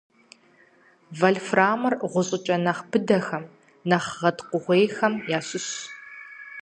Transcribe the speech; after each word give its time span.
Вольфрамыр 1.19 1.93
гъущӏхэкӏ 2.11 2.57
нэхъ 2.65 2.81
быдэхэм, 2.89 3.43
нэхъ 3.89 4.09
гъэткӏугъуейхэм 4.19 5.13
ящыщщ. 5.37 5.75